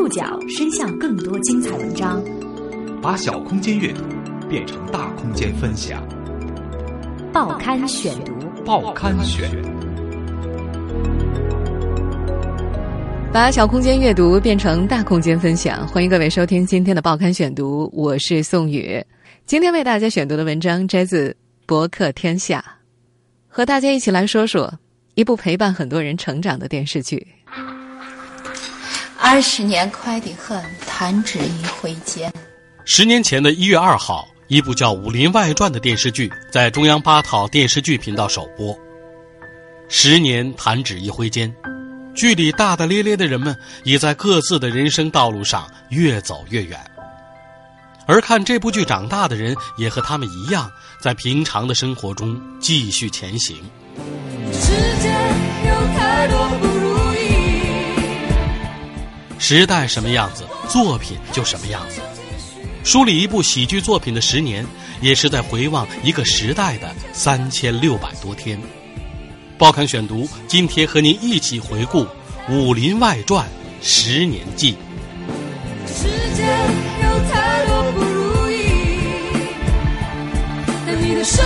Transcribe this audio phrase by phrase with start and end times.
[0.00, 2.24] 触角伸向更多精彩文章，
[3.02, 4.02] 把小空间阅读
[4.48, 6.02] 变成大空间分享。
[7.34, 8.32] 报刊选读，
[8.64, 9.50] 报刊选。
[13.30, 19.04] 把小空间阅读变成大空间分享，欢迎各位收听今天的报刊选读，我是宋宇。
[19.44, 21.28] 今天为大家选读的文章摘自
[21.66, 22.64] 《博客天下》，
[23.48, 24.72] 和大家一起来说说
[25.14, 27.26] 一部陪伴很多人成长的电视剧。
[29.22, 32.32] 二十年快得很，弹指一挥间。
[32.86, 38.76] 十年前的一月二号，一部叫《武林外传》的电视剧在中央八套电视剧频道首播。
[39.88, 41.54] 十年弹指一挥间。
[42.14, 46.80] 剧里大大咧咧的人们，也在各自的人生道路上越走越远。
[48.06, 50.68] 而看这部剧长大的人，也和他们一样，
[51.00, 53.58] 在平常的生活中继续前行。
[54.50, 55.08] 世界
[55.68, 56.69] 有太多。
[59.52, 62.00] 时代什么样子，作品就什么样子。
[62.84, 64.64] 梳理一部喜剧作品的十年，
[65.00, 68.56] 也是在回望一个时代的三千六百多天。
[69.58, 72.04] 报刊选读，今天和您一起回顾
[72.48, 73.44] 《武林外传》
[73.82, 74.76] 十年记。
[75.84, 76.04] 世
[76.36, 76.44] 界
[77.02, 78.54] 有太多不如意，
[81.02, 81.44] 你的生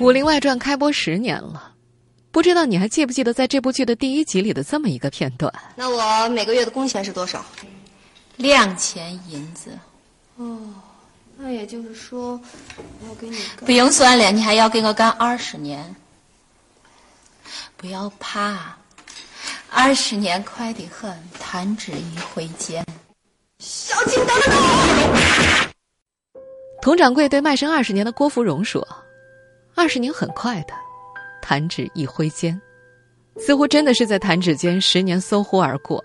[0.00, 1.74] 武林外传》开播十年了。
[2.32, 5.52] 不知道你还记不记得在这部剧的第一集里的这么一个片段？
[5.76, 7.44] 那我每个月的工钱是多少？
[8.36, 9.78] 两钱银子。
[10.36, 10.58] 哦，
[11.36, 12.40] 那也就是说，
[13.02, 15.94] 我要给你不用算了，你还要给我干二十年。
[17.76, 18.78] 不要怕，
[19.68, 22.82] 二十年快得很，弹指一挥间。
[23.58, 25.70] 小青，等等我！
[26.80, 28.86] 佟掌柜对卖身二十年的郭芙蓉说
[29.80, 30.74] ：“二十年很快的。”
[31.40, 32.60] 弹指一挥间，
[33.38, 36.04] 似乎真的是在弹指间，十年嗖呼而过。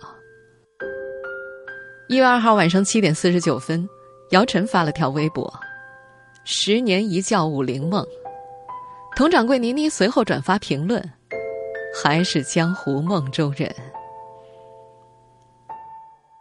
[2.08, 3.88] 一月二号晚上七点四十九分，
[4.32, 5.54] 姚晨发了条微博
[6.46, 8.04] ：“十年一觉武林梦。”
[9.14, 11.04] 佟掌柜倪妮随后转发评论
[12.02, 13.70] ：“还是江湖梦中人。”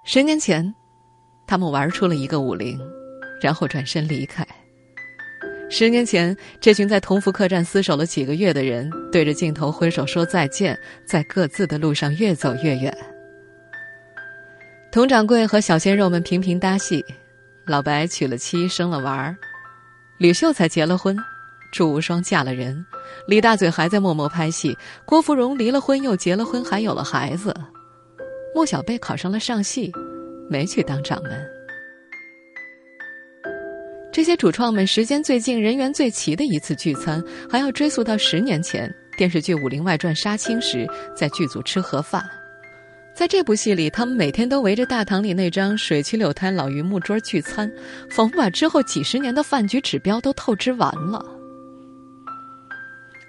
[0.07, 0.73] 十年前，
[1.47, 2.79] 他们玩出了一个武林，
[3.41, 4.47] 然后转身离开。
[5.71, 12.97] 十年前，这群在同福客栈厮守了几个月的人，对着镜头挥手说再见，在各自的路上越走越远。
[14.93, 17.05] 佟掌柜和小鲜肉们频频搭戏，
[17.67, 19.37] 老白娶了妻，生了娃儿，
[20.19, 21.17] 吕秀才结了婚，
[21.73, 22.85] 祝无双嫁了人，
[23.27, 27.53] 李大嘴还在默默拍戏，郭芙蓉离了婚又结了婚，还有了孩子，
[28.55, 29.91] 莫小贝考上了上戏，
[30.49, 31.33] 没去当掌门。
[34.15, 37.21] 这些主创们时间最近、人员最齐的一次聚餐，
[37.51, 40.87] 还要追溯到十年前电视剧《武林外传》杀青时，
[41.17, 42.25] 在剧组吃盒饭。
[43.13, 47.69] 在这部戏里，他们每天都围着大堂里那张水曲柳滩老榆木桌聚餐，
[48.09, 51.21] 仿佛把之后几十年的饭局指标都透支完了。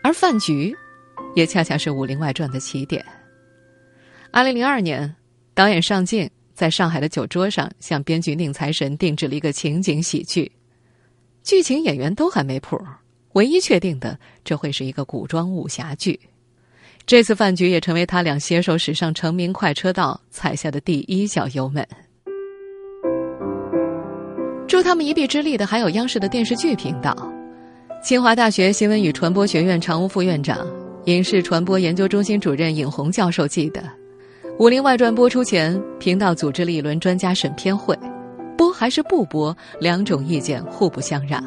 [0.04, 0.72] 而饭局，
[1.36, 3.04] 也恰恰是《武林外传》的起点。
[4.30, 5.12] 二零零二年，
[5.56, 10.52] 导演尚敬在上海的酒桌上向编剧宁财神定制了一个情景喜剧。
[11.46, 12.76] 剧情演员都还没谱，
[13.34, 16.20] 唯一确定的，这会是一个古装武侠剧。
[17.06, 21.88] 这次饭局也成为他俩携手史上成名快车道踩下的第一脚油门。
[24.68, 27.16] 助他们一臂之力的还有央视的电视剧频道，
[28.04, 30.66] 清华大学新闻与传播学院常务副院长、
[31.06, 33.82] 影视传播研究中心主任尹红教授记得，
[34.58, 37.96] 《武林外传》播出前，频道组织了一轮专家审片会。
[38.56, 41.44] 播还是不播，两种意见互不相让。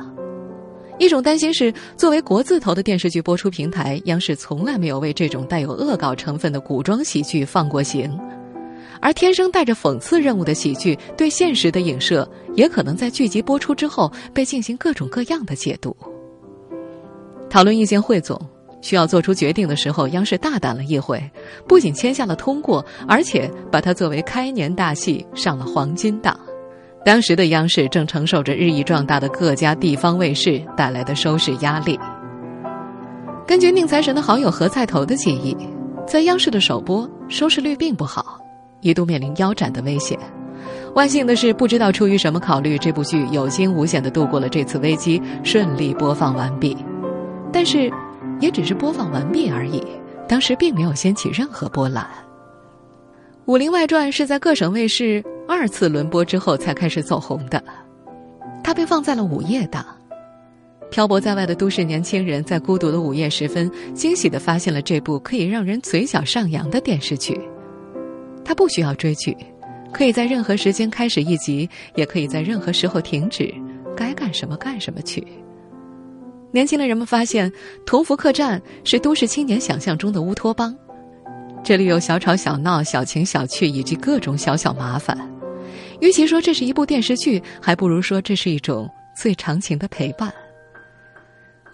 [0.98, 8.10] 一种担心是，作为国字头的电视剧播出平台，央视从来没有为这种带有恶搞成分的古装喜剧放过行；
[9.00, 15.96] 而天生带着讽刺任务的喜剧，对现实的影射，也可能在剧集播出之后被进行各种各样的解读。
[17.48, 18.36] 讨论意见汇总，
[18.82, 21.22] 需要做出决定的时候，央视大胆了一回，
[21.68, 26.36] 不仅签下了通过，而且把它作为开年大戏上了黄金档。
[27.08, 31.98] 当时的央视正承受着日益壮大的各家地方卫视带来的收视压力。
[33.46, 35.56] 根据宁财神的好友何菜头的记忆，
[36.06, 38.38] 在央视的首播收视率并不好，
[38.82, 40.18] 一度面临腰斩的危险。
[40.94, 46.76] 万幸的是，不知道出于什么考虑，这部剧有惊无险地度过了这次危机，顺利播放完毕。
[47.50, 47.90] 但是，
[48.38, 49.82] 也只是播放完毕而已，
[50.28, 52.04] 当时并没有掀起任何波澜。
[53.46, 55.24] 《武林外传》是在各省卫视。
[55.48, 57.62] 二次轮播之后才开始走红的。
[58.62, 59.84] 它被放在了午夜档。
[60.90, 67.38] 漂泊在外的都市年轻人在孤独的午夜时分，惊喜地发现了这部可以让人嘴角上扬的电视剧。
[68.44, 69.36] 它不需要追剧，
[69.92, 73.52] 可以在任何时间开始一集，也可以在任何时候停止，
[73.94, 75.26] 该干什么干什么去。
[76.50, 77.52] 年轻的人们发现，
[77.84, 80.74] 同福客栈是都市青年想象中的乌托邦，
[81.62, 85.18] 这里有小吵小闹、小情小趣以及各种小小麻烦。
[86.00, 90.32] 与其说这是一部电视剧，还不如说这是一种最长情的陪伴。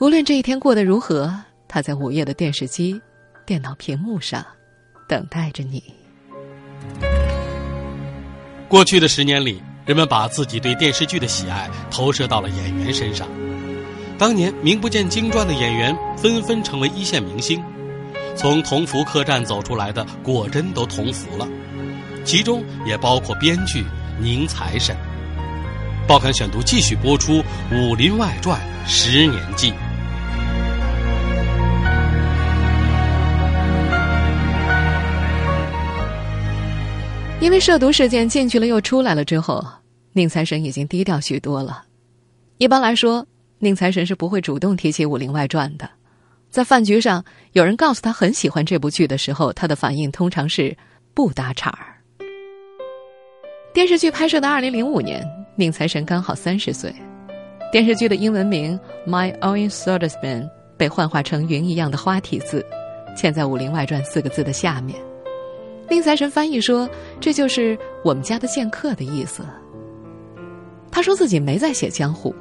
[0.01, 1.33] 无论这一天过得如何，
[1.69, 3.01] 他在午夜的电视机、
[3.45, 4.45] 电脑屏幕上
[5.09, 5.83] 等待着你。
[8.69, 13.29] 过去的十年里，人们把自己对电视剧的喜爱投射到了演员身上。
[14.19, 17.63] 当年名不见经传的演员纷纷成为一线明星，
[18.35, 21.47] 从同福客栈走出来的果真都同福了，
[22.25, 23.85] 其中也包括编剧
[24.19, 24.97] 宁财神。
[26.07, 29.73] 报刊选读继续播出《武林外传》十年记。
[37.41, 39.67] 因为涉毒事件进去了又出来了之后，
[40.13, 41.85] 宁财神已经低调许多了。
[42.59, 43.27] 一般来说，
[43.59, 45.89] 宁财神是不会主动提起《武林外传》的。
[46.51, 50.77] 在饭局上，有人告诉他很喜欢这部剧的时候，他的反应通常是
[51.13, 51.94] 不搭茬儿。
[53.75, 55.21] 电视剧拍摄的二零零五年，
[55.57, 56.95] 宁财神刚好三十岁。
[57.73, 58.79] 电视剧的英文名
[59.11, 60.43] 《My Own Swordsman》
[60.77, 62.65] 被幻化成云一样的花体字，
[63.17, 64.97] 嵌在《武林外传》四个字的下面。
[65.91, 66.89] 宁财神翻译说
[67.19, 69.45] ：“这就是我们家的剑客的意思。”
[70.93, 72.33] 他说自己没在写江湖，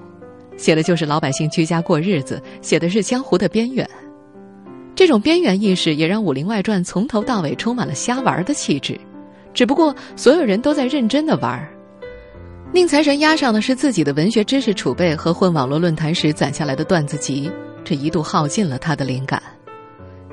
[0.56, 3.90] 写的就是老百姓居家过日子，写的是江湖的边缘。
[4.94, 8.96] 这种边缘意识也让《武林外传》从头到尾充满了瞎玩的气质。
[9.54, 11.70] 只不过所有人都在认真的玩儿。
[12.72, 17.52] 宁财神押上的是自己的文学知识储备和混网络论坛时攒下来的段子集，
[17.84, 19.42] 这一度耗尽了他的灵感。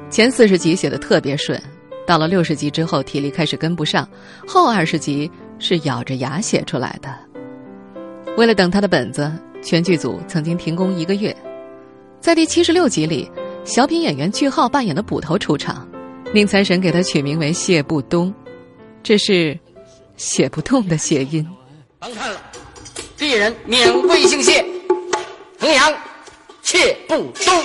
[0.09, 1.61] 前四十集写的特别顺。
[2.07, 4.09] 到了六十集之后，体力开始跟不上，
[4.45, 5.31] 后二十集
[5.61, 7.15] 是咬着牙写出来的。
[8.37, 9.31] 为了等他的本子，
[9.63, 11.37] 全剧组曾经停工一个月。
[12.21, 13.31] 在第七十六集里，
[13.65, 15.87] 小品演员句号扮演的捕头出场，
[16.33, 18.35] 宁财神给他取名为谢不东，
[19.03, 19.59] 这是
[20.17, 21.47] “写不动”的谐音。
[21.99, 22.41] 甭看了，
[23.19, 24.65] 鄙人免贵姓谢，
[25.59, 25.93] 衡阳
[26.63, 27.15] 谢不
[27.45, 27.65] 东。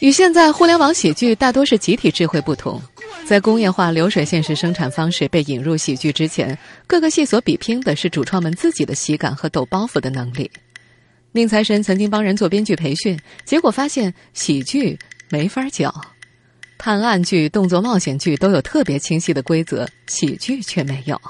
[0.00, 2.80] 与现在互联网喜剧大多是集体智慧不同，
[3.26, 6.56] 在工业化流水线式生产方式被引入喜剧之前，
[6.86, 10.50] 各个戏所比拼的是主创们自己的喜感和抖包袱的能力。
[11.32, 15.94] 宁财神曾经帮人做编剧培训，结果发现喜剧没法教，
[16.82, 21.20] 探案剧、动作冒险剧都有特别清晰的规则，喜剧却没有。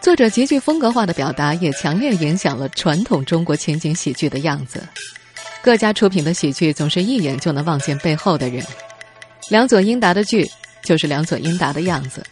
[0.00, 4.82] 作者极具风格化的表达，也强烈影响了传统中国情景喜剧的样子。
[5.62, 8.60] 各家出品的喜剧总是一眼就能望见背后的人。
[9.50, 10.50] 梁左英达的剧
[10.82, 12.26] 就是梁左英达的样子，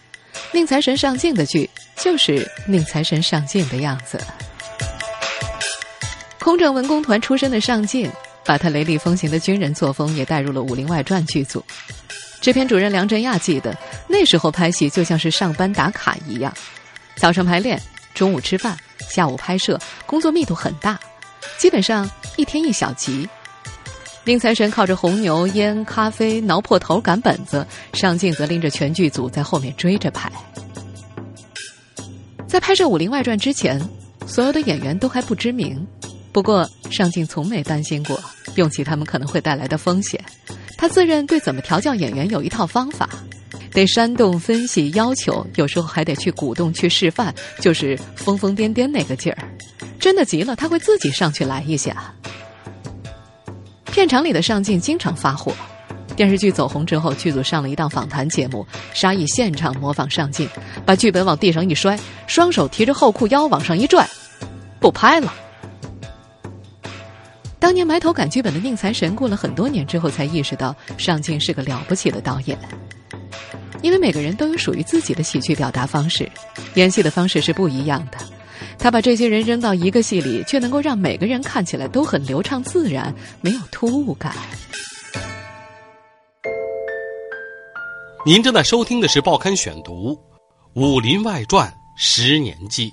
[0.51, 4.21] 宁财神上镜的剧就是宁财神上镜的样子。
[6.41, 8.11] 空政文工团出身的上镜，
[8.47, 11.63] 把他雷厉风行的军人作风也带入了《武林外传》剧组。
[12.41, 13.77] 制片主任梁振亚记得，
[14.09, 16.55] 那时候拍戏就像是上班打卡一样，
[17.17, 17.81] 早上排练，
[18.15, 18.77] 中午吃饭，
[19.11, 20.99] 下午拍摄，工作密度很大。
[21.59, 23.29] 基本上一天一小集，
[24.25, 30.31] 宁财神靠着红牛、烟、咖啡挠破头赶本子，上镜则拎着全剧组在后面追着拍。
[32.47, 33.81] 在拍摄《武林外传》之前，
[34.27, 35.85] 所有的演员都还不知名，
[36.31, 38.23] 不过上镜从没担心过
[38.57, 40.21] 用起他们可能会带来的风险。
[40.77, 43.09] 他自认对怎么调教演员有一套方法，
[43.73, 49.39] 得煽动、分析、要求，有时候还得去鼓动、去示范，就是疯疯癫癫那个劲儿。
[49.99, 52.13] 真的急了，他会自己上去来一下。
[53.87, 55.53] 片场里的上镜经常发火。
[56.15, 60.49] 电视剧走红之后，剧组上了一档访谈节目，沙溢现场模仿上镜，
[60.85, 64.07] 把剧本往地上一摔，双手提着后裤腰往上一拽，
[64.81, 65.33] 不拍了。
[67.59, 72.57] 当年埋头赶剧本的宁财神，过了很多年之后才意识到，上镜是个了不起的导演，
[73.83, 76.31] 因为每个人都有属于自己的喜剧表达方式，
[76.75, 78.19] 演戏的方式是不一样的。
[78.79, 84.35] 他把这些人扔到一个戏里，却能够让每个人看起来都很流畅自然，没有突兀感。
[88.25, 90.11] 您正在收听的是《报刊选读》
[90.75, 92.93] 《武林外传》十年记。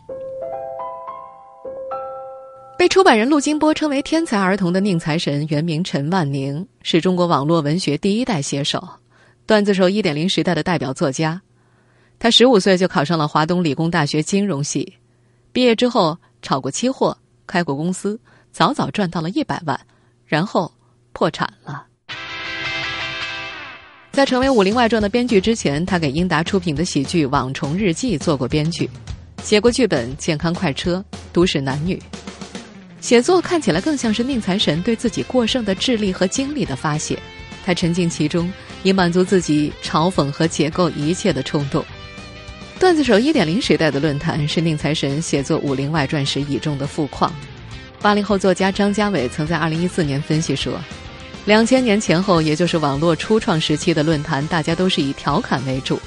[2.84, 8.86] 被出版人陆金波称为“天才儿童”的宁财神，原名陈万宁，是中国网络文学第一代写手，
[9.46, 11.42] 段子手一点零时代的代表作家。
[12.20, 14.96] 他十五岁就考上了华东理工大学金融系，
[15.54, 18.20] 毕业之后炒过期货，开过公司，
[18.52, 19.80] 早早赚到了一百万，
[20.26, 20.70] 然后
[21.14, 21.86] 破产了。
[24.12, 28.90] 在成为《武林外传》的编剧之前，他给英达出品的喜剧《网虫日记》做过编剧，
[29.42, 30.98] 写过剧本《健康快车》
[31.32, 31.96] 《都市男女》。
[33.04, 37.20] 写作看起来更像是宁财神对自己过剩的智力和精力的发泄，
[37.66, 38.50] 他沉浸其中，
[38.82, 41.84] 以满足自己嘲讽和解构一切的冲动。
[42.80, 47.30] 段子手一点零时代的论坛是宁财神写作《武林外传》时倚重的富矿。
[48.02, 50.80] 八零后作家张家伟曾在二零一四年分析说，
[51.44, 56.00] 两千年前后，也就是网络初创时期的论坛，大家都是以调侃为主。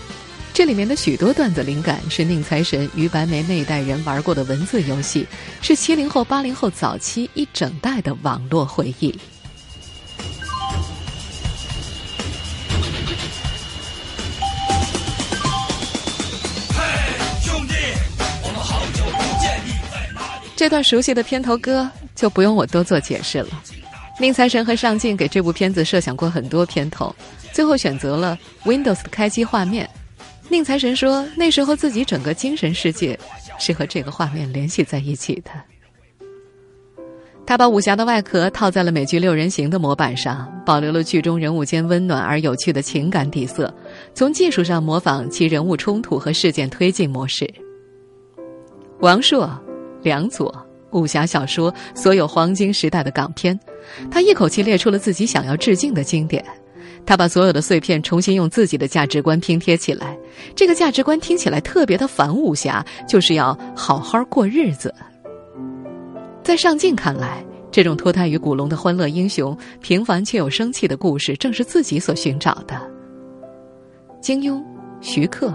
[0.56, 5.26] 这里面的许多段子灵感是宁财神、于白眉那一代人玩过的文字游戏，
[5.60, 9.14] 是七零后、八零后早期一整代的网络回忆。
[16.70, 16.84] 嘿，
[17.42, 17.74] 兄弟，
[18.42, 19.60] 我们好久不见
[20.56, 23.48] 这段熟悉的片头歌就不用我多做解释了。
[24.18, 27.14] 宁财神和上镜给这部片子设想过很多片头，
[27.52, 29.86] 最后选择了 Windows 的开机画面。
[30.48, 33.18] 宁财神说：“那时候自己整个精神世界
[33.58, 35.50] 是和这个画面联系在一起的。”
[37.46, 43.72] 他把武侠的外壳套在了美剧《六人行》的模板上，保留了剧中人物间温暖而有趣的情感底色，
[44.14, 47.48] 从技术上模仿其人物冲突和事件推进模式。
[48.98, 49.48] 王朔、
[50.02, 50.52] 梁左，
[50.90, 53.58] 武侠小说所有黄金时代的港片，
[54.10, 56.44] 他一口气列出了自己想要致敬的经典。
[57.06, 60.18] 他把所有的碎片重新用自己的价值观拼贴起来，
[60.56, 64.92] 这个价值观听起来特别的反武侠，就是要好好过日子。
[66.42, 72.80] 在上镜看来，这种脱胎于古龙的欢乐英雄、平凡却有生气的故事，正是自己所寻找的。
[74.20, 74.60] 金庸、
[75.00, 75.52] 徐克，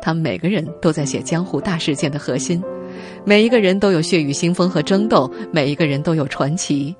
[0.00, 2.62] 他们每个人都在写江湖大事件的核心，
[3.24, 6.96] 每一个人都有血雨腥风和争斗，每一个人都有传奇。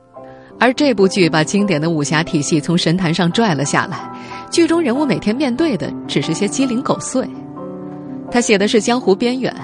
[0.59, 4.11] 而这部剧把经典的武侠体系从神坛上拽了下来，
[4.51, 7.29] 剧中人物每天面对的只是些鸡零狗碎。
[8.31, 9.55] 他写的是江湖边缘，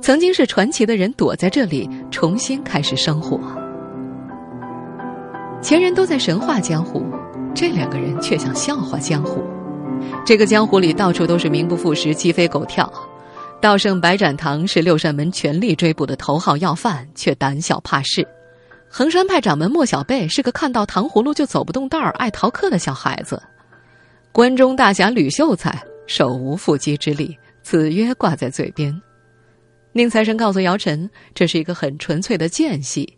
[0.00, 3.40] 曾经是传奇的人躲在这里重新开始生活。
[5.60, 7.04] 前人都在神话江湖，
[7.54, 9.42] 这两个人却想笑话江湖。
[10.24, 12.90] 这个江湖里到处都是名不副实、鸡飞狗跳。
[13.60, 18.26] 道圣白展堂是六扇门全力追捕的头号要犯，却胆小怕事。
[18.88, 23.42] 衡山派掌门莫小贝是个看到糖葫芦就走不动道儿、爱逃课的小孩子。
[24.32, 29.00] 关中大侠吕秀才手无缚鸡之力，子曰挂在嘴边。
[29.92, 33.16] 宁财神告诉姚晨，这是一个很纯粹的剑戏，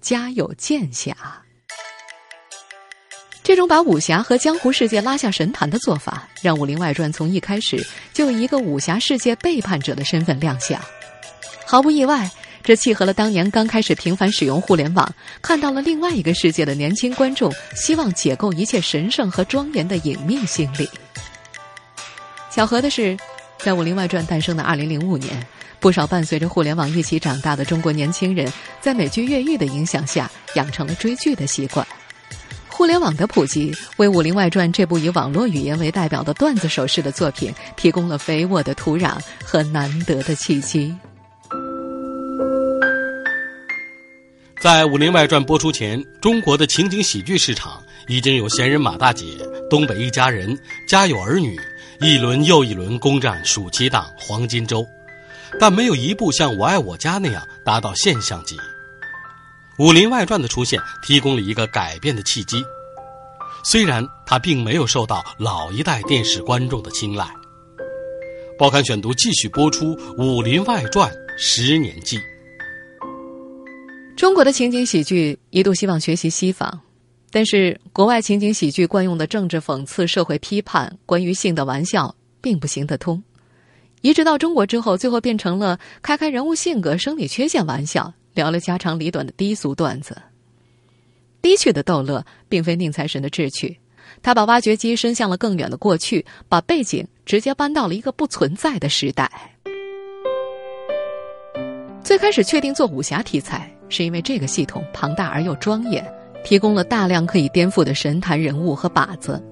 [0.00, 1.14] 家有剑侠。
[3.42, 10.80] 这种把武侠和江湖世界拉下神坛的做法，让《武林外传》从一开始就以一个武侠世界背叛者的身份亮相，
[11.66, 12.30] 毫不意外。
[12.62, 20.88] 这契合了当年刚开始频繁使用互联网，看到了另外一个世界的年轻观众希望解构一切神圣和庄严的隐秘心理。
[22.50, 23.16] 巧合的是，
[23.58, 25.46] 在《武林外传》诞生的2005年，
[25.78, 31.86] 不少伴随着互联网一起长大的中国年轻人，在美剧越狱的影响下，养成了追剧的习惯。
[32.68, 40.94] 互联网的普及，为《武林外传》这部以网络语言为代表的段子手式的作品，提供了肥沃的土壤和难得的契机。
[44.60, 49.24] 在《武林外传》播出前，中国的情景喜剧市场已经有《闲人马大姐》
[49.70, 50.54] 《东北一家人》
[50.86, 51.58] 《家有儿女》
[52.06, 54.86] 一轮又一轮攻占暑期档黄金周，
[55.58, 58.54] 但没有一部像《我爱我家》那样达到现象级。
[59.78, 62.62] 《武林外传》的出现提供了一个改变的契机，
[63.64, 67.26] 虽然它并没有受到老一代电视观众的青睐。
[68.58, 72.18] 报刊选读继续播出《武林外传》十年记。
[74.20, 76.82] 中国的情景喜剧一度希望学习西方，
[77.30, 83.22] 但是国外情景喜剧惯用的政治讽刺、社会批判、关于性的玩笑并不行得通。
[84.02, 90.14] 移植到中国之后，最后变成了开开人物性格、生理缺陷玩笑，聊了家长里短的低俗段子。
[91.40, 93.78] 低趣的逗乐并非宁财神的志趣，
[94.20, 99.56] 他把挖掘机伸向了更远的过去，把背景直接搬到了一个不存在的时代。
[102.04, 103.74] 最开始确定做武侠题材。
[103.90, 106.02] 是因为这个系统庞大而又庄严，
[106.42, 109.42] 提供了大量可以颠覆的神坛人物和靶子。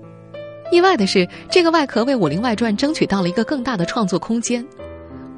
[0.71, 4.64] 意外的是，这个外壳为《武林外传》争取到了一个更大的创作空间。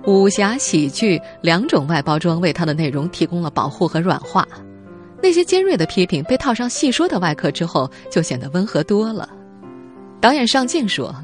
[0.07, 4.47] 武侠、喜剧两种外包装为它的内容提供了保护和软化。
[5.23, 9.29] 那些尖锐的批评被套上细说的外壳之后，就显得温和多了。
[10.21, 11.15] 导演尚敬说：“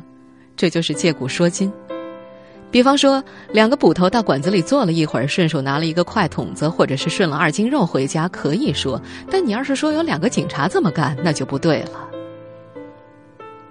[0.56, 1.72] 这就是借古说今。”
[2.76, 9.00] 比方说，两个捕头到馆子里坐了一会儿，顺手拿了一个筷筒子，或者是顺了二斤肉回家，可以说。
[9.30, 12.06] 但你要是说有两个警察这么干，那就不对了。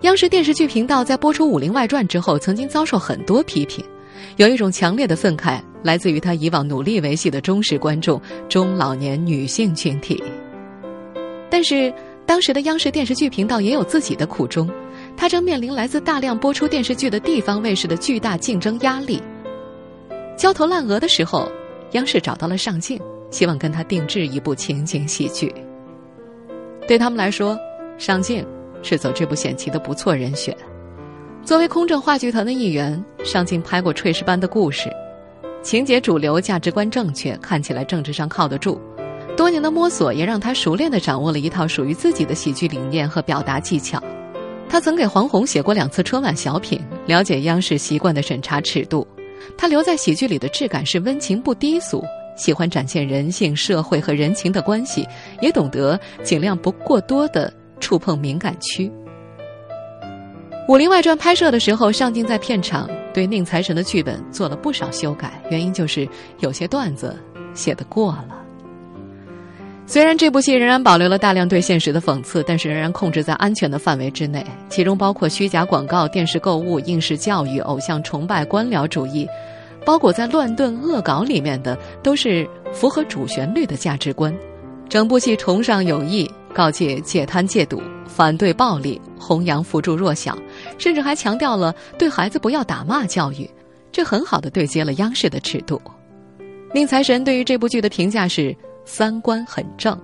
[0.01, 3.85] 央视电视剧频道在播出《武林外传》之后，曾经遭受很多批评，
[4.37, 8.19] 有一种强烈的愤慨来自于他以往努力维系的忠实观众——
[8.49, 10.23] 中老年女性群体。
[11.47, 11.93] 但是，
[12.25, 14.67] 当时的央视电视剧频道也有自己的苦衷。
[15.17, 19.21] 他正面临来自大量播出电视剧的地方卫视的巨大竞争压力。
[20.37, 21.49] 焦头烂额的时候，
[21.91, 22.99] 央视找到了上镜，
[23.31, 25.53] 希望跟他定制一部情景喜剧。
[26.87, 27.57] 对他们来说，
[27.97, 28.45] 上镜
[28.83, 30.55] 是走这部险棋的不错人选。
[31.43, 34.89] 作为空政话剧团的一员，上镜拍过《炊事班的故事》，
[35.61, 38.79] 情节主流，价值观正确，看起来政治上靠得住。
[39.37, 44.01] 多年的摸索也让他熟练地掌握了一套属于自己的喜剧理念和表达技巧。
[44.67, 49.07] 他曾给黄宏写过两次春晚小品，了解央视习惯的审查尺度。
[49.57, 52.03] 他留在喜剧里的质感是温情不低俗，
[52.35, 55.07] 喜欢展现人性、社会和人情的关系，
[55.39, 58.87] 也懂得尽量不过多的触碰敏感区。
[60.67, 67.15] 《武林外传》拍摄的时候，上镜在片场对宁财神的剧本做了不少修改，原因就是有些段子
[67.53, 68.44] 写得过了。
[69.87, 79.27] 虽然这部戏仍然保留了大量对现实的讽刺，但是仍然控制在安全的范围之内，其中包括虚假广告、电视购物、应试教育、偶像崇拜、官僚主义，
[79.85, 84.35] 包裹在乱炖恶搞里面的都是符合主旋律的价值观。
[84.89, 90.35] 整部戏崇尚友谊，告诫戒贪戒赌，反对暴力，弘扬扶助弱小，
[90.79, 93.47] 甚至还强调了对孩子不要打骂教育，
[93.91, 95.79] 这很好的对接了央视的尺度。
[96.73, 98.53] 宁财神对于这部剧的评价是。
[98.85, 99.99] 三观很正。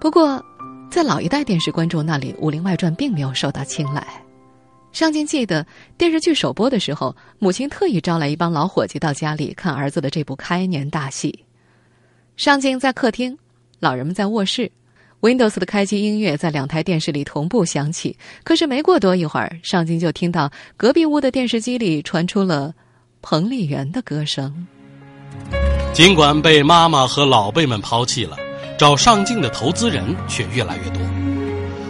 [0.00, 0.44] 不过，
[0.90, 4.06] 在老一代电视观众那里，《武林外传》并没有受到青睐。
[4.92, 5.64] 上镜记得
[5.96, 11.44] 电视剧首播的时候，母亲特意招来一帮老伙计到家里看儿子的这部开年大戏。
[12.36, 13.38] 上镜在客厅，
[13.78, 14.68] 老人们在卧室
[15.20, 18.18] ，Windows 的开机音乐在两台电视里同步响起。
[18.42, 22.74] 可是没过多一会儿，上镜就听到隔壁屋的电视机里传出了
[23.22, 24.66] 彭丽媛的歌声。
[25.92, 28.36] 尽管被妈妈和老辈们抛弃了，
[28.78, 31.02] 找上镜的投资人却越来越多。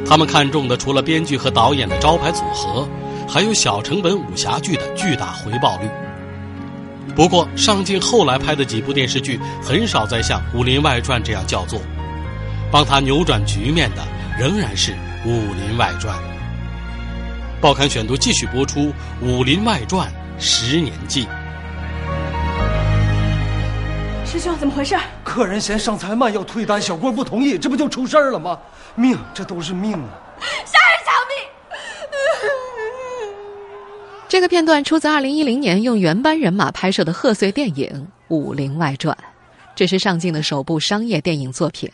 [0.07, 2.89] 他们看中的除了编剧和导演的招牌组合，
[3.29, 5.89] 还有小成本武侠剧的巨大回报率。
[7.15, 11.79] 不过，上镜后来拍的几部电视剧很少再像《武林外传》这样叫座，
[12.71, 14.03] 帮他扭转局面的
[14.39, 14.93] 仍然是
[15.27, 16.17] 《武林外传》。
[17.61, 18.81] 报刊选读继续播出
[19.21, 20.09] 《武林外传》
[20.39, 21.27] 十年记。
[24.31, 24.97] 师兄，怎么回事？
[25.25, 28.57] 客人嫌上菜慢要退单，小郭不同意，这不就出事儿了吗？
[28.95, 30.23] 命，这都是命啊！
[30.65, 31.37] 杀人偿命。
[34.29, 37.89] 这个片段出自二零一零年用原班人马拍摄的贺岁电影
[38.35, 39.13] 《武林外传》，
[39.75, 41.91] 这是上镜的首部商业电影作品。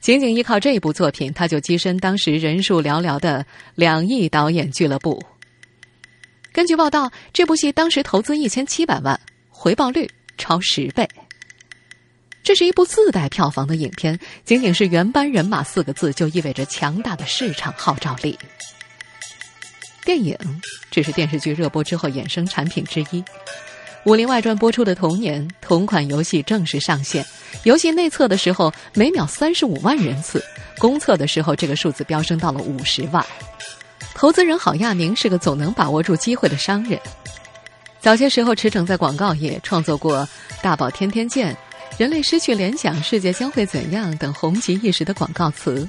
[0.00, 3.44] 仅仅依靠这一部作品，他就跻身当时人数寥寥的
[3.74, 5.20] 两亿导演俱乐部。
[6.52, 9.18] 根据报道，这部戏当时投资一千七百万，
[9.50, 11.08] 回报率超十倍。
[12.42, 18.38] 这是一部自带票房的影片，仅仅是“原班人马”四个字就意味着强大的市场号召力。
[20.02, 20.34] 电影
[20.90, 23.20] 只是电视剧热播之后衍生产品之一，
[24.04, 27.22] 《武林外传》播出的同年，同款游戏正式上线。
[27.64, 30.42] 游戏内测的时候每秒三十五万人次，
[30.78, 33.22] 公测的时候这个数字飙升到了五十万。
[34.14, 36.98] 投资人郝亚明是个总能把握住机会的商人，
[38.00, 40.20] 早些时候驰骋在广告业，创作过
[40.62, 41.52] 《大宝天天见》。
[41.98, 44.16] 人类失去联想，世界将会怎样？
[44.18, 45.86] 等红极一时的广告词。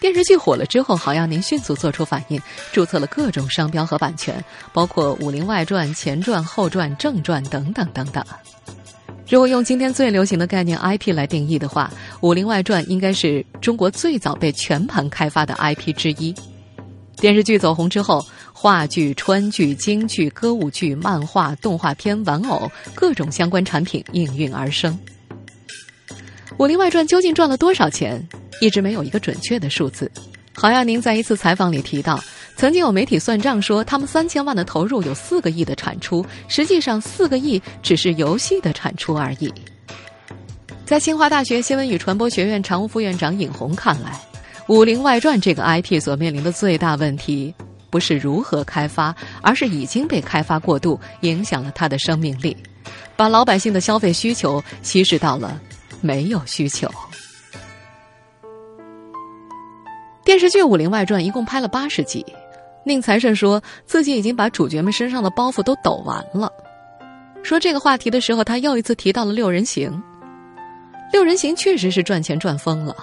[0.00, 8.24] 电视剧火了之后，郝亚宁迅速做出反应，注册了各种商标和版权，包括《武林外传》前传、后传、正传等等等等。
[9.28, 11.88] 如果用今天最流行的概念 IP 来定义的话，
[12.20, 16.34] 《武林外传》应该是中国最早被全盘开发的 IP 之一。
[17.18, 18.26] 电视剧走红之后。
[18.56, 24.96] 话剧、川剧、京剧、歌舞剧、漫画、动画片、玩偶，各种相关产品应运而生。
[26.56, 28.24] 《武林外传》究竟赚了多少钱，
[28.60, 30.10] 一直没有一个准确的数字。
[30.54, 32.22] 郝亚宁在一次采访里提到，
[32.56, 39.52] 曾经有媒体算账说，他们三千万的投入有四个亿的产出，实际上四个亿只是游戏的产出而已。
[40.86, 44.12] 在清华大学新闻与传播学院常务副院长尹红看来，
[44.72, 47.52] 《武林外传》这个 IP 所面临的最大问题。
[47.94, 52.56] 不是如何开发，而是已经被开发过度，影响了它的生命力，
[53.14, 55.60] 把老百姓的消费需求稀释到了
[56.00, 56.90] 没有需求。
[60.24, 62.26] 电视剧《武林外传》一共拍了八十集，
[62.84, 66.50] 宁财神说自己已经把主角们身上的包袱都抖完了。
[67.44, 69.88] 说这个话题的时候，他又一次提到了《六人行》。
[71.12, 72.96] 《六人行》确实是赚钱赚疯了，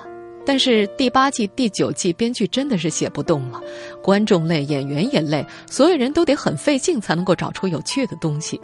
[0.45, 3.62] 但是第八季、第九季编剧真的是写不动了，
[4.01, 8.60] 观众累，演员也累，所有人都得很费劲才能够找出有趣的东西。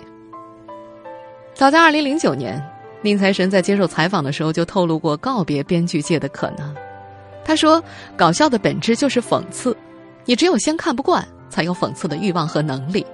[1.54, 2.62] 早在二零零九年，
[3.02, 6.76] 宁财神在接受采访的时候就透露过告别编剧界的可能。
[7.46, 7.82] 他说
[8.18, 9.76] ：“搞笑的本质就是讽刺。”
[10.26, 13.06] 你只有先看不惯，才有讽刺的欲望和能力。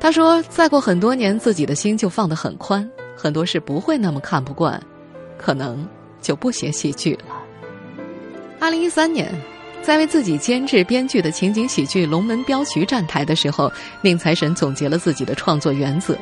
[0.00, 4.82] 他说：“再过很多年，自己的心就放得很宽，很多事不会那么看不惯，
[5.38, 5.86] 可能
[6.20, 7.36] 就不写喜剧了。”
[8.60, 9.26] 二零一三年，
[9.82, 16.14] 在为自己监制编剧的情景喜剧《龙门镖局》站台的时候，宁财神总结了自己的创作原则，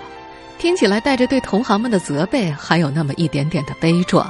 [0.57, 4.25] 听起来带着对同行们的责备，还有那么一点点的悲壮。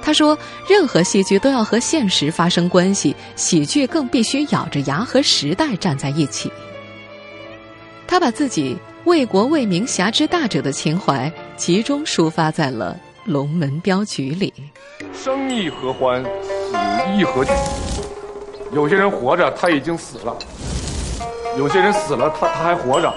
[0.00, 6.50] 他说：“任何戏剧都要和现实发生关系，喜剧更必须咬着牙和时代站在一起。”
[8.08, 12.96] 他把自己为国为民、侠之大者的情怀集中抒发在了
[13.30, 14.54] 《龙门镖局》里。
[15.12, 16.24] 生意何欢，
[17.16, 17.50] 一何惧？
[18.72, 20.36] 有些人活着，他已经死了；
[21.56, 23.12] 有些人死了，他他还活着。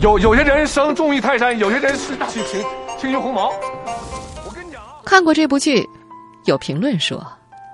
[0.00, 2.64] 有有些人生重于泰山，有些人是轻轻
[2.98, 3.52] 轻于鸿毛。
[4.44, 5.86] 我跟你讲看过这部剧，
[6.44, 7.24] 有评论说，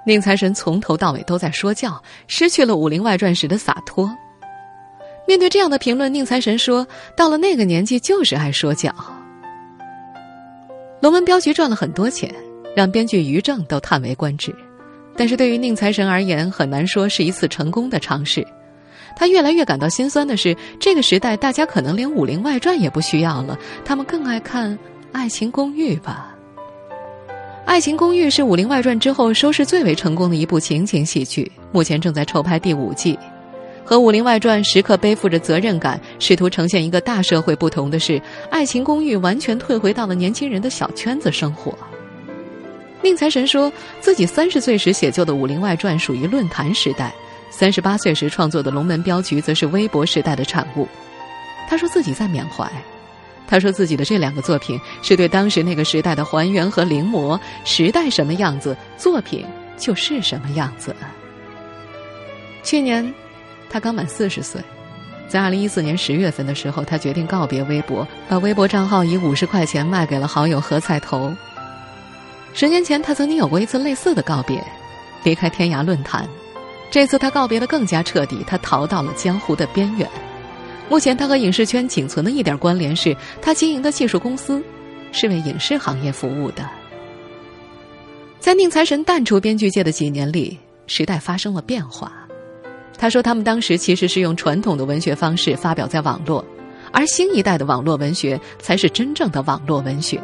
[0.07, 4.11] 宁财神从头到尾都在说教，失去了《武林外传》时的洒脱。
[5.27, 8.91] 面对这样的评论，宁财神说：“到了那个年纪，就是爱说教。”
[11.01, 12.35] 《龙门镖局》赚了很多钱，
[12.75, 14.55] 让编剧于正都叹为观止。
[15.17, 18.47] 但是对于宁财神而言，很难说是一次成功的尝试。
[19.17, 24.73] 他越来越感到心酸的是，这个时代大家可能连《武林外传》也不需要了，他们更爱看
[25.13, 26.35] 《爱情公寓》吧。
[27.67, 33.19] 《爱情公寓》是《武林外传》之后收视最为成功的一部情景喜剧，目前正在筹拍第五季。
[33.85, 41.77] 和《武林外传》时刻背负着责任感，试图呈现一个大社会不同的是，《爱情公寓》完全退回到了年轻人的小圈子生活。
[43.03, 47.13] 宁财神说自己三十岁时写就的《武林外传》属于论坛时代，
[47.51, 50.87] 三十八岁时创作的《龙门镖局》则是微博时代的产物。
[51.69, 52.71] 他说自己在缅怀。
[53.47, 59.45] 他说自己的这两个作品是对当时那个时代的还原和临摹，时代什么样子，作品
[59.77, 60.95] 就是什么样子。
[62.63, 63.13] 去年，
[63.69, 64.63] 他刚满四十岁，
[65.27, 71.35] 在二零一四年十月份的时候，他决定告别微博，把微博账号以五十块钱卖给了好友何菜头。
[72.53, 74.63] 十年前，他曾经有过一次类似的告别，
[75.25, 76.29] 离开天涯论坛，
[76.91, 80.09] 这次他告别的更加彻底，他逃到了江湖的边缘。
[80.89, 84.63] 目前，他和影视圈仅存的一点关联是，他经营的技术公司
[85.13, 86.69] 是为影视行业服务的。
[88.41, 90.59] 在宁财神淡出编剧界的几年里，
[90.89, 92.13] 时代发生了变化。
[92.99, 96.45] 他说，他们当时其实是用传统的文学方式发表在网络，
[96.91, 100.21] 而新一代的网络文学才是真正的网络文学。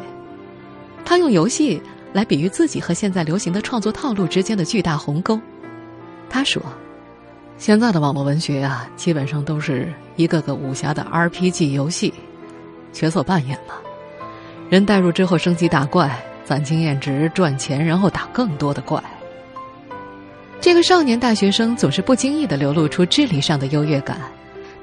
[1.05, 1.81] 他用游戏
[2.17, 5.39] 来比喻自己和现在流行的创作套路之间的巨大鸿沟。
[6.27, 6.59] 他说。
[7.59, 12.13] 现在的网络文学啊，基本上都是一个个武侠的 RPG 游戏，
[12.93, 13.73] 角色扮演嘛，
[14.69, 19.03] 人带入之后升级打怪，攒经验值赚钱，然后打更多的怪。
[20.61, 24.21] 这个少年大学生总是不经意的流露出智力上的优越感。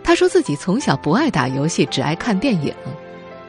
[0.02, 2.74] 他说自己从小不爱打游戏，只爱看电影。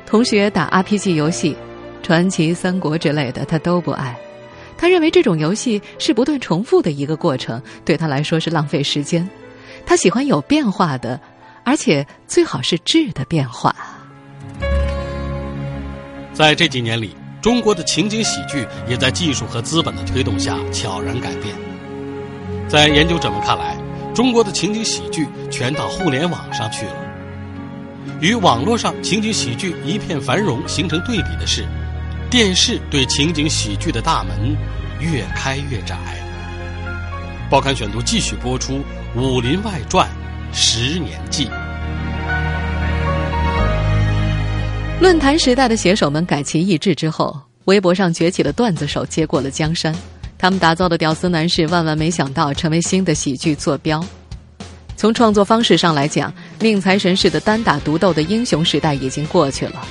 [0.05, 1.57] 同学打 RPG 游戏，
[2.05, 4.15] 传奇、三国之类的，他都不爱。
[4.77, 9.27] 他认为这种游戏是不断重复的一个过程，对他来说是浪费时间。
[9.87, 11.19] 他喜欢有变化的，
[11.63, 13.75] 而且最好是质的变化。
[16.31, 21.55] 在这几年里，中国的情景喜剧也在技术和资本的推动下悄然改变。
[22.67, 23.75] 在研究者们看来，
[24.13, 26.93] 中国的情景喜剧全到互联网上去了。
[28.21, 31.65] 与网络上情景喜剧一片繁荣形成对比的是。
[32.29, 34.57] 电视对情景喜剧的大门
[34.99, 35.95] 越开越窄。
[37.49, 38.79] 报刊选读继续播出
[39.15, 40.07] 《武林外传》
[40.55, 41.47] 十年记。
[44.99, 49.95] 论坛时代的写手们改其易帜之后，微博上崛起的段子手接过了江山。
[50.37, 54.03] 他们打造的屌丝男士，万万没想到成为新的喜剧坐标。
[54.97, 59.85] 从创作方式上来讲，宁财神式的单打独斗的英雄时代已经过去了。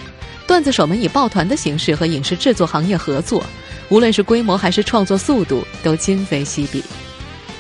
[0.47, 3.45] 段子手们以抱团的形式和影视制作行业合作，
[3.89, 6.83] 无论是规模还是创作速度都今非昔比。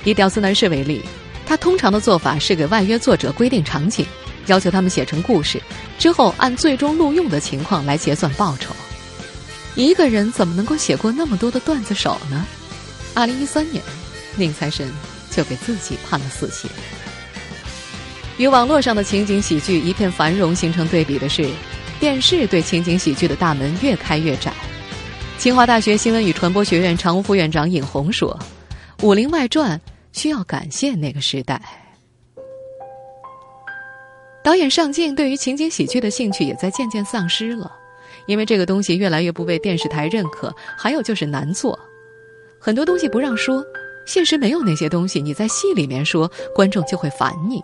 [0.04, 1.02] 以《屌丝男士》为例，
[1.46, 4.04] 他通常的做法是给外约作者规定场景，
[4.46, 5.60] 要求他们写成故事，
[5.98, 8.74] 之后按最终录用的情况来结算报酬。
[9.74, 12.46] 一个人怎么能够写过那么多的段子手呢？
[13.14, 13.82] 二零一三年，
[14.36, 14.92] 宁财神
[15.30, 16.70] 就给自己判了死刑。
[18.36, 21.48] 与网络上的情景喜剧一片繁荣形成对比的是，
[22.04, 24.52] 电视对情景喜剧的大门越开越窄。
[25.38, 28.38] 清华大学新闻与传播学院常务副院长尹红说
[29.06, 29.78] ：“《武林外传》
[30.12, 31.58] 需要感谢那个时代。”
[34.44, 37.72] 导演尚敬对于情景喜剧的兴趣也在渐渐丧失了，
[38.26, 41.78] 因为这个东西越来越不被电视台认可，还有就是难做，
[42.60, 43.64] 很多东西不让说，
[44.04, 47.60] 现实没有那些东西，你在戏里面说，观众就会烦你。《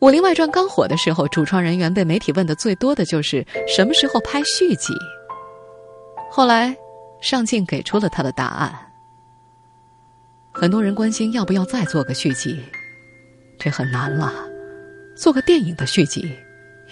[0.00, 4.94] 武林外传》刚火的时候，主创人员被媒体问的最多的就是什么时候拍续集。
[6.30, 6.74] 后来，
[7.20, 8.74] 尚敬给出了他的答案。
[10.52, 12.64] 很多人关心要不要再做个续集，
[13.58, 14.32] 这很难了。
[15.14, 16.34] 做个电影的续集，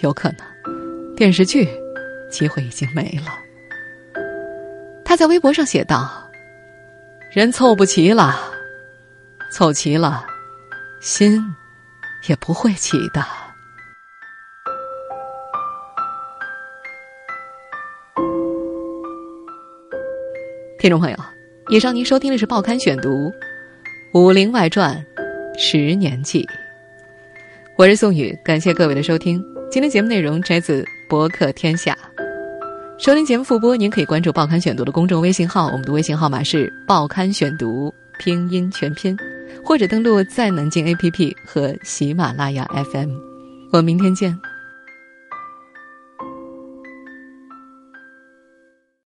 [0.01, 0.45] 有可能；
[1.15, 1.67] 电视剧，
[2.29, 3.33] 机会已经没了。
[5.03, 6.29] 他在微博上写道
[7.33, 8.39] ：“人凑不齐了，
[9.51, 10.23] 凑齐了，
[11.01, 11.43] 心。”
[12.27, 13.23] 也不会起的。
[20.79, 21.17] 听众朋友，
[21.69, 23.09] 以上您收听的是《报刊选读》
[24.13, 24.95] 《武林外传》
[25.59, 26.47] 十年记，
[27.77, 29.43] 我是宋宇，感谢各位的收听。
[29.69, 31.97] 今天节目内容摘自《博客天下》，
[33.03, 39.17] 收听节目复播，您可以关注《报刊选读》的公众微信号，我们的微信号码是《报刊选读》拼音全拼。
[39.63, 43.11] 或者登录在南京 APP 和喜马拉雅 FM，
[43.71, 44.39] 我们明天见。